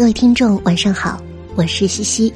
[0.00, 1.22] 各位听众，晚上好，
[1.56, 2.32] 我是西西。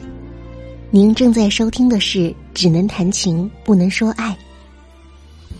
[0.90, 2.19] 您正在收听的是
[2.53, 4.33] 《只能谈情不能说爱》。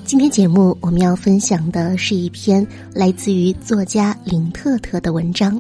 [0.05, 5.59] 今天节目我们要分享的是一篇来自于作家林特特的文章，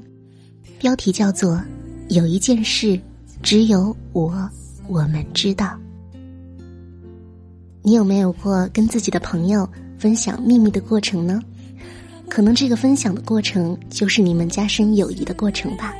[0.78, 1.52] 标题叫做
[2.10, 3.00] 《有一件事
[3.42, 4.46] 只有我
[4.86, 5.64] 我们知道》。
[7.80, 11.40] 你有没有过跟自己的朋友分享秘密的过程呢？
[12.28, 15.94] 可能这个分享的过程就是你们加深友谊的过程吧。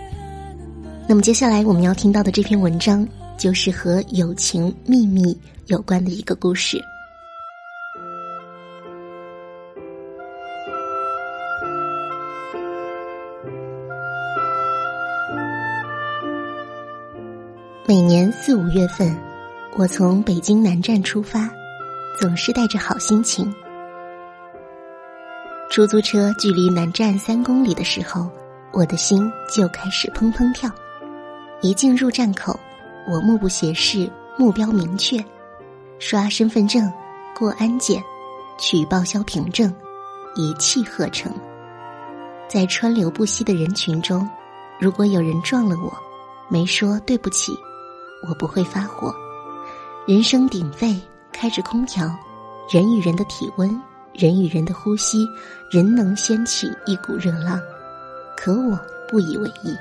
[1.06, 6.82] 那么接下来我们要听到的这篇文章，就是和友情秘密有关的一个故事。
[17.86, 19.14] 每年四五月份，
[19.76, 21.50] 我从北京南站出发，
[22.18, 23.54] 总是带着好心情。
[25.70, 28.28] 出租车距离南站三公里的时候，
[28.72, 30.70] 我的心就开始砰砰跳。
[31.64, 32.60] 一进入站口，
[33.08, 35.24] 我目不斜视，目标明确，
[35.98, 36.92] 刷身份证，
[37.34, 38.04] 过安检，
[38.58, 39.74] 取报销凭证，
[40.34, 41.32] 一气呵成。
[42.50, 44.28] 在川流不息的人群中，
[44.78, 45.90] 如果有人撞了我，
[46.50, 47.50] 没说对不起，
[48.28, 49.10] 我不会发火。
[50.06, 51.00] 人声鼎沸，
[51.32, 52.14] 开着空调，
[52.70, 53.70] 人与人的体温，
[54.12, 55.26] 人与人的呼吸，
[55.70, 57.58] 人能掀起一股热浪，
[58.36, 58.78] 可我
[59.08, 59.74] 不以为意。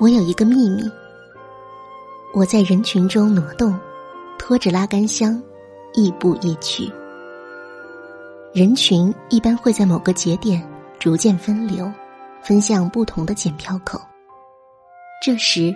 [0.00, 0.90] 我有一个秘密。
[2.32, 3.78] 我在人群中挪动，
[4.38, 5.38] 拖着拉杆箱，
[5.92, 6.90] 亦步亦趋。
[8.54, 10.66] 人群一般会在某个节点
[10.98, 11.92] 逐渐分流，
[12.40, 14.00] 分向不同的检票口。
[15.22, 15.70] 这时，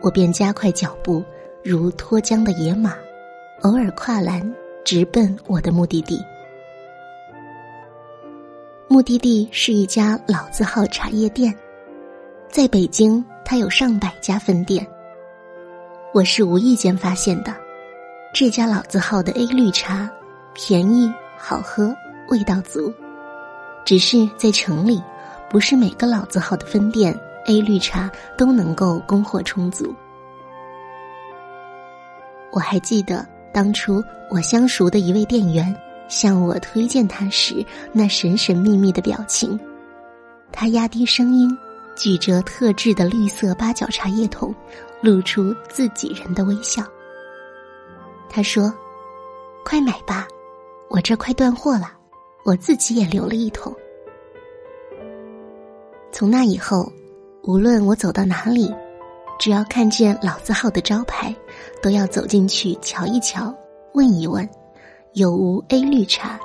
[0.00, 1.22] 我便加快脚步，
[1.62, 2.94] 如脱缰的野马，
[3.60, 4.50] 偶尔跨栏，
[4.86, 6.18] 直奔我的目的地。
[8.88, 11.54] 目的地是一家老字号茶叶店，
[12.48, 13.22] 在北京。
[13.48, 14.84] 它有上百家分店，
[16.12, 17.54] 我是无意间发现的。
[18.34, 20.10] 这家老字号的 A 绿茶
[20.52, 21.08] 便宜、
[21.38, 21.94] 好喝、
[22.28, 22.92] 味道足。
[23.84, 25.00] 只是在城里，
[25.48, 29.94] 不是每个老字号的分店 A 绿茶都能够供货充足。
[32.50, 35.72] 我还记得当初我相熟的一位店员
[36.08, 39.56] 向我推荐它时那神神秘秘的表情，
[40.50, 41.56] 他压低声音。
[41.96, 44.54] 举着特制的绿色八角茶叶桶，
[45.00, 46.84] 露出自己人的微笑。
[48.28, 48.72] 他说
[49.64, 50.28] ：“快买吧，
[50.88, 51.92] 我这快断货了，
[52.44, 53.72] 我自己也留了一桶。”
[56.12, 56.90] 从那以后，
[57.42, 58.72] 无论我走到哪里，
[59.38, 61.34] 只要看见老字号的招牌，
[61.82, 63.54] 都要走进去瞧一瞧，
[63.94, 64.48] 问一问，
[65.12, 66.38] 有无 A 绿茶，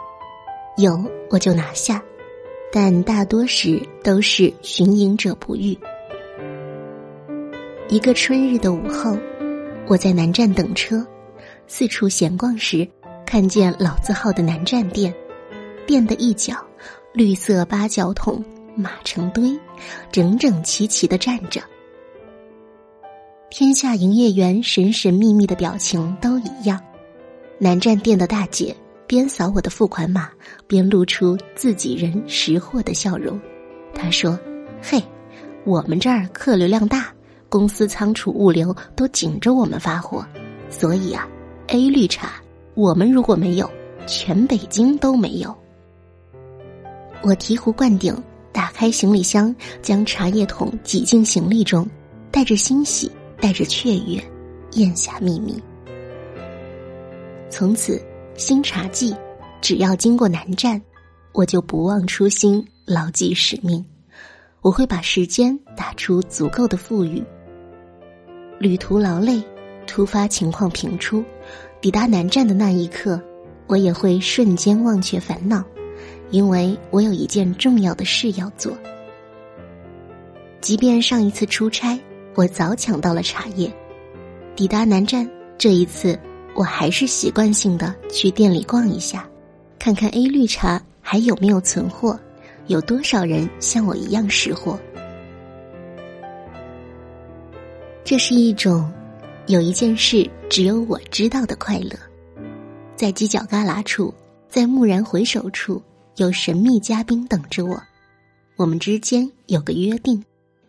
[0.77, 2.01] 有我就拿下。
[2.71, 5.77] 但大多时都是寻隐者不遇。
[7.89, 9.17] 一个春日的午后，
[9.87, 11.05] 我在南站等车，
[11.67, 12.87] 四处闲逛时，
[13.25, 15.13] 看见老字号的南站店，
[15.85, 16.55] 店的一角，
[17.13, 18.41] 绿色八角桶
[18.73, 19.59] 码成堆，
[20.09, 21.61] 整整齐齐的站着。
[23.49, 26.81] 天下营业员神神秘秘的表情都一样，
[27.59, 28.73] 南站店的大姐。
[29.11, 30.29] 边扫我的付款码，
[30.67, 33.37] 边露出自己人识货的笑容。
[33.93, 34.39] 他说
[34.81, 35.03] ：“嘿，
[35.65, 37.13] 我们这儿客流量大，
[37.49, 40.25] 公司仓储物流都紧着我们发货，
[40.69, 41.27] 所以啊
[41.67, 42.41] ，A 绿茶
[42.73, 43.69] 我们如果没有，
[44.07, 45.53] 全北京都没有。”
[47.21, 48.15] 我醍醐灌顶，
[48.53, 51.85] 打开行李箱，将茶叶桶挤进行李中，
[52.31, 53.11] 带着欣喜，
[53.41, 54.23] 带着雀跃，
[54.71, 55.61] 咽下秘密。
[57.49, 58.01] 从此。
[58.35, 59.15] 新茶季，
[59.61, 60.81] 只要经过南站，
[61.33, 63.83] 我就不忘初心，牢记使命。
[64.61, 67.23] 我会把时间打出足够的富裕。
[68.59, 69.41] 旅途劳累，
[69.85, 71.23] 突发情况频出，
[71.81, 73.21] 抵达南站的那一刻，
[73.67, 75.63] 我也会瞬间忘却烦恼，
[76.31, 78.71] 因为我有一件重要的事要做。
[80.61, 81.99] 即便上一次出差，
[82.35, 83.71] 我早抢到了茶叶，
[84.55, 86.17] 抵达南站，这一次。
[86.53, 89.27] 我还是习惯性的去店里逛一下，
[89.79, 92.19] 看看 A 绿茶还有没有存货，
[92.67, 94.79] 有多少人像我一样识货。
[98.03, 98.91] 这是一种
[99.47, 101.97] 有一件事只有我知道的快乐，
[102.95, 104.13] 在犄角旮旯处，
[104.49, 105.81] 在蓦然回首处，
[106.17, 107.81] 有神秘嘉宾等着我，
[108.57, 110.21] 我们之间有个约定，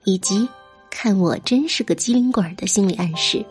[0.04, 0.48] 以及
[0.90, 3.44] 看我真是个机灵鬼的心理暗示。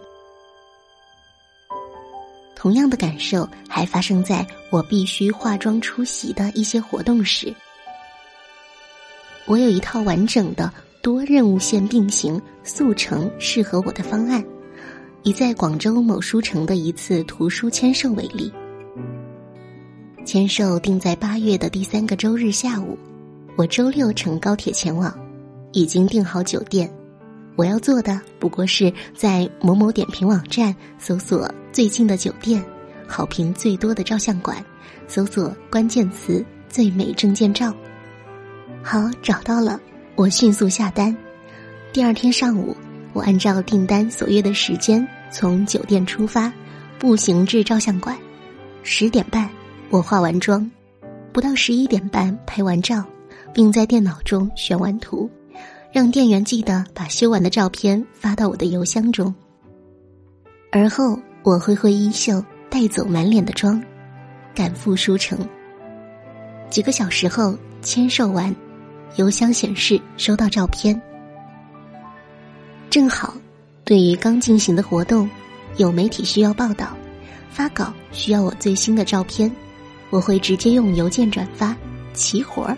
[2.62, 7.52] 同样的感受还发生在我必须化妆出席的一些活动时。
[9.48, 10.72] 我有一套完整的
[11.02, 14.46] 多任务线并行、速成适合我的方案。
[15.24, 18.54] 以在广州某书城的一次图书签售为例，
[20.24, 22.96] 签售定在八月的第三个周日下午，
[23.56, 25.12] 我周六乘高铁前往，
[25.72, 26.88] 已经订好酒店。
[27.56, 32.64] 我要做的不过是在某某点评网站搜索最近的酒店、
[33.08, 34.64] 好评最多的照相馆，
[35.08, 37.74] 搜索关键词“最美证件照”。
[38.82, 39.80] 好，找到了，
[40.16, 41.16] 我迅速下单。
[41.94, 42.76] 第二天上午。
[43.14, 46.50] 我按照订单所约的时间从酒店出发，
[46.98, 48.18] 步行至照相馆。
[48.84, 49.50] 十点半，
[49.90, 50.72] 我化完妆，
[51.34, 53.04] 不到十一点半拍完照，
[53.54, 55.30] 并在电脑中选完图，
[55.92, 59.34] 让店员记得把修完的照片发到我的邮箱中。
[60.72, 63.84] 而后，我挥挥衣袖，带走满脸的妆，
[64.56, 65.38] 赶赴书城。
[66.70, 68.56] 几个小时后，签售完，
[69.18, 71.00] 邮箱显示收到照片。
[72.90, 73.34] 正好，
[73.84, 75.30] 对于刚进行的活动，
[75.76, 76.96] 有媒体需要报道，
[77.50, 79.52] 发稿需要我最新的照片，
[80.10, 81.76] 我会直接用邮件转发，
[82.14, 82.78] 齐活儿。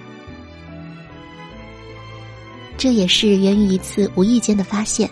[2.83, 5.09] 这也是源于一次无意间的发现。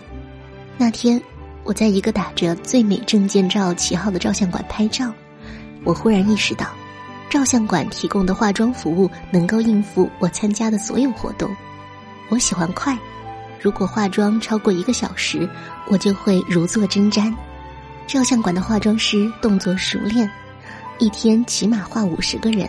[0.76, 1.18] 那天，
[1.64, 5.10] 我在一个打着“最美证件照”旗号的照相馆拍照，
[5.82, 6.66] 我忽然意识到，
[7.30, 11.50] 照相馆提供的化妆服务能够应付我参加的所有活动。
[12.28, 12.94] 我喜欢快。
[13.58, 15.48] 如果化妆超过一个小时，
[15.88, 17.34] 我就会如坐针毡。
[18.06, 20.30] 照相馆的化妆师动作熟练，
[20.98, 22.68] 一天起码画五十个人，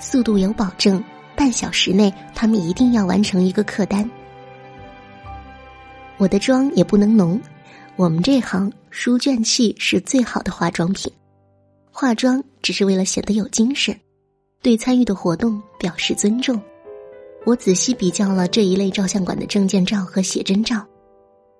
[0.00, 1.00] 速度有保证。
[1.36, 4.10] 半小时内，他们一定要完成一个客单。
[6.20, 7.40] 我的妆也不能浓，
[7.96, 11.10] 我们这行书卷气是最好的化妆品。
[11.90, 13.98] 化妆只是为了显得有精神，
[14.60, 16.60] 对参与的活动表示尊重。
[17.46, 20.86] 我仔细比较了这一类照相馆的证件照和写真照，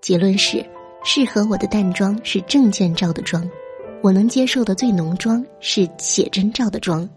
[0.02, 0.62] 结论是，
[1.04, 3.48] 适合我的淡妆是证件照的妆，
[4.02, 7.08] 我能接受的最浓妆是写真照的妆，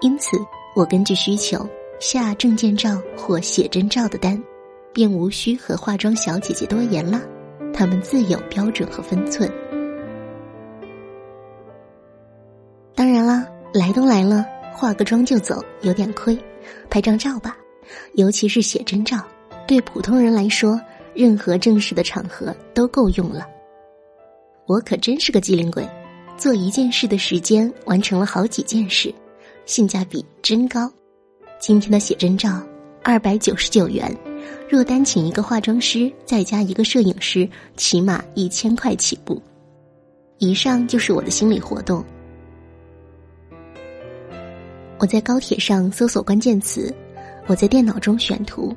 [0.00, 0.38] 因此
[0.74, 1.68] 我根据需求
[2.00, 4.42] 下证件照或写真照的单，
[4.92, 7.20] 便无需和化妆小姐姐多言了，
[7.72, 9.50] 她们自有标准和分寸。
[12.94, 16.38] 当然啦，来都来了，化个妆就走有点亏，
[16.90, 17.56] 拍张照吧。
[18.14, 19.18] 尤其是写真照，
[19.66, 20.80] 对普通人来说，
[21.14, 23.46] 任何正式的场合都够用了。
[24.66, 25.88] 我可真是个机灵鬼，
[26.36, 29.12] 做一件事的时间完成了好几件事，
[29.66, 30.90] 性价比真高。
[31.58, 32.62] 今天的写真照
[33.02, 34.14] 二百九十九元，
[34.68, 39.40] 若单请一个化妆师再加一个摄影师，起码一千块起步。
[40.38, 42.04] 以上就是我的心理活动。
[44.98, 46.94] 我在高铁上搜索关键词。
[47.48, 48.72] 我在电脑中选图，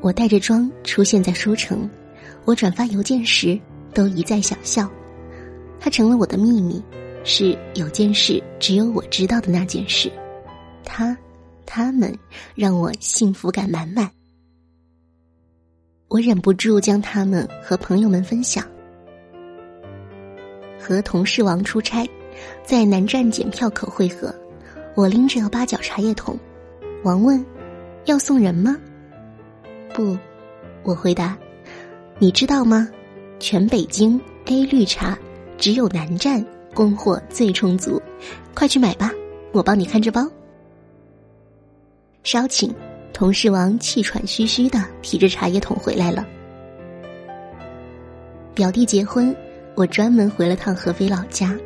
[0.00, 1.86] 我带着妆出现在书城，
[2.46, 3.60] 我转发邮件时
[3.92, 4.90] 都一再想笑，
[5.78, 6.82] 它成了我的秘密，
[7.24, 10.10] 是有件事只有我知道的那件事，
[10.82, 11.14] 他，
[11.66, 12.10] 他们
[12.54, 14.10] 让我幸福感满满，
[16.08, 18.64] 我忍不住将他们和朋友们分享，
[20.78, 22.08] 和同事王出差，
[22.64, 24.32] 在南站检票口汇合，
[24.94, 26.38] 我拎着八角茶叶桶，
[27.02, 27.44] 王问。
[28.04, 28.76] 要送人吗？
[29.92, 30.16] 不，
[30.84, 31.36] 我回答。
[32.20, 32.88] 你知道吗？
[33.40, 35.18] 全北京 A 绿茶
[35.58, 36.42] 只有南站
[36.72, 38.00] 供货最充足，
[38.54, 39.10] 快去买吧！
[39.50, 40.24] 我帮你看着包。
[42.22, 42.72] 稍请，
[43.16, 46.26] 同事王气喘吁吁的提着茶叶桶回来了。
[48.52, 49.34] 表弟结婚，
[49.74, 51.56] 我专门回了趟合肥老家。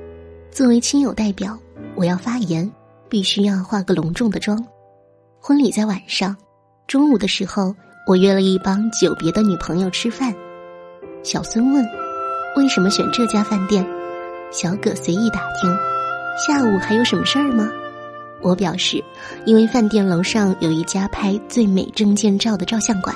[0.52, 1.58] 作为亲友代表，
[1.96, 2.70] 我要发言，
[3.08, 4.64] 必须要化个隆重的妆。
[5.40, 6.36] 婚礼在晚上，
[6.86, 7.74] 中午的时候，
[8.06, 10.32] 我约了一帮久别的女朋友吃饭。
[11.24, 11.84] 小孙问
[12.56, 13.84] ：“为什么选这家饭店？”
[14.52, 15.68] 小葛随意打听
[16.38, 17.68] ：“下午还有什么事儿吗？”
[18.42, 19.02] 我表示
[19.44, 23.14] ：“因为饭店楼上有一家拍最美证件照的照相馆，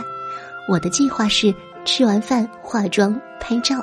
[0.68, 1.54] 我的计划是
[1.84, 3.76] 吃完饭化妆拍照，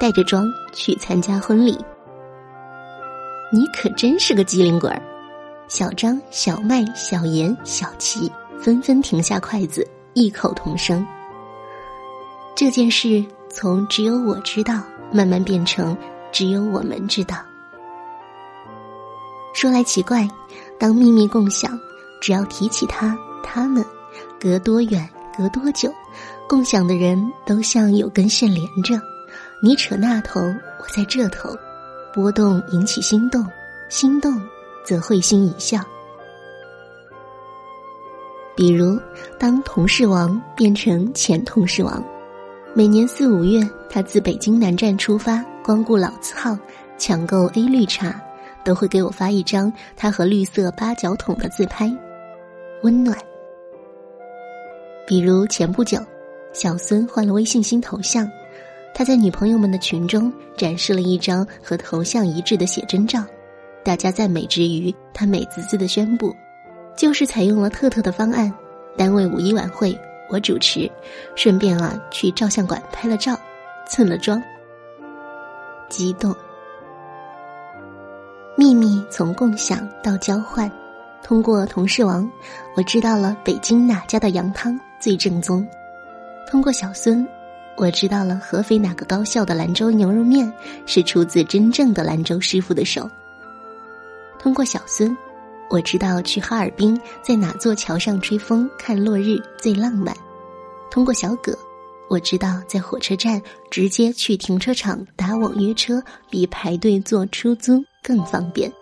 [0.00, 1.78] 带着妆去参加婚礼。”
[3.52, 5.00] 你可真是个机灵鬼儿。
[5.68, 11.06] 小张、小麦、小严、小齐纷纷停下筷子，异口同声。
[12.54, 14.80] 这件事从只有我知道，
[15.12, 15.96] 慢慢变成
[16.32, 17.36] 只有我们知道。
[19.54, 20.28] 说来奇怪，
[20.78, 21.78] 当秘密共享，
[22.20, 23.84] 只要提起他、他们，
[24.40, 25.92] 隔多远、隔多久，
[26.48, 29.00] 共享的人都像有根线连着。
[29.62, 31.50] 你扯那头，我在这头，
[32.14, 33.46] 波动引起心动，
[33.88, 34.40] 心动。
[34.86, 35.80] 则会心一笑。
[38.54, 38.96] 比如，
[39.36, 42.00] 当同事王变成前同事王，
[42.72, 46.56] 每年四五月，他自北京南站出发，光顾老字号，
[46.96, 48.22] 抢购 A 绿茶，
[48.66, 51.88] 都会给我发一张他和绿色八角桶的自拍，
[52.82, 53.16] 温暖。
[55.06, 56.04] 比如前不久，
[56.52, 58.28] 小孙换了微信新头像，
[58.92, 63.22] 他在女朋友们的群中展示了一张和头像一致的写真照，
[63.84, 66.34] 大家赞美之余，他美滋滋的宣布。
[66.96, 68.52] 就是采用了特特的方案，
[68.96, 69.96] 单位五一晚会
[70.28, 70.90] 我主持，
[71.36, 73.38] 顺便啊去照相馆拍了照，
[73.86, 74.42] 蹭了妆。
[75.88, 76.34] 激动。
[78.58, 80.70] 秘密从共享到交换，
[81.22, 82.26] 通过同事王，
[82.74, 85.62] 我知道了北京哪家的羊汤最正宗；
[86.50, 87.28] 通过小孙，
[87.76, 90.50] 我知道了合肥哪个高校的兰州牛肉面
[90.86, 93.06] 是出自真正的兰州师傅的手；
[94.38, 95.14] 通过小孙。
[95.68, 100.16] 我知道去哈尔滨在哪座桥上吹风看落日最浪漫。
[100.92, 101.58] 通过小葛，
[102.08, 108.72] 我知道在火车站直接去停车场打网约车比排队坐出租更方便。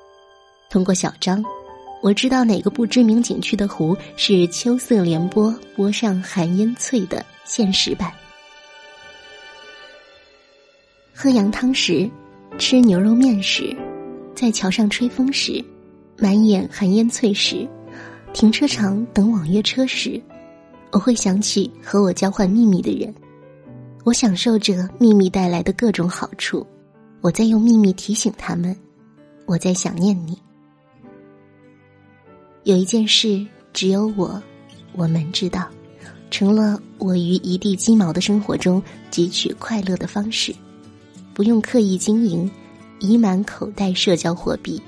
[0.68, 1.42] 通过小张，
[2.02, 8.12] 我知道哪个不知名景区的湖是秋色连波波上寒烟翠的现实版。
[11.14, 12.10] 喝羊汤时，
[12.58, 13.74] 吃牛肉面时，
[14.34, 15.64] 在桥上吹风时。
[16.16, 17.66] 满眼寒烟翠时，
[18.32, 20.20] 停车场等网约车时，
[20.92, 23.12] 我会想起和我交换秘密的人。
[24.04, 26.64] 我享受着秘密带来的各种好处，
[27.20, 28.76] 我在用秘密提醒他们，
[29.46, 30.38] 我在想念你。
[32.64, 34.42] 有一件事，只有我，
[34.92, 35.68] 我们知道，
[36.30, 40.54] 成了我于一地鸡毛的生活中汲取快乐的方式，
[41.34, 42.50] 不用刻意经营，
[43.00, 44.80] 已满口袋社交货币。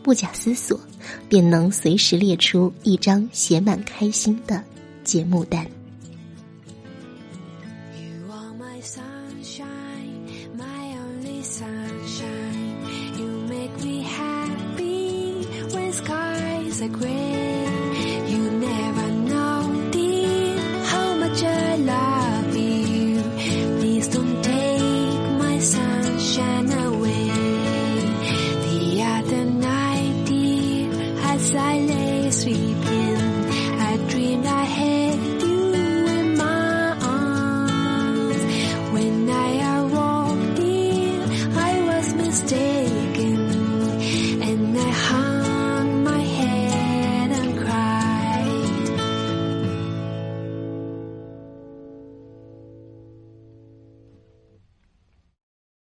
[0.00, 0.78] 不假思索，
[1.28, 4.62] 便能随时列出一张写满开心的
[5.02, 5.66] 节目单。
[8.70, 12.76] my sunshine, my only sunshine.
[13.18, 18.17] You make me happy when skies are gray.